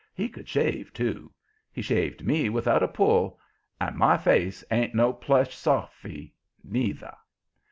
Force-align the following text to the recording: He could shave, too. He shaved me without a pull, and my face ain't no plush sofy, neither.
He 0.15 0.29
could 0.29 0.49
shave, 0.49 0.91
too. 0.95 1.31
He 1.71 1.83
shaved 1.83 2.25
me 2.25 2.49
without 2.49 2.81
a 2.81 2.87
pull, 2.87 3.39
and 3.79 3.95
my 3.95 4.17
face 4.17 4.63
ain't 4.71 4.95
no 4.95 5.13
plush 5.13 5.53
sofy, 5.55 6.33
neither. 6.63 7.13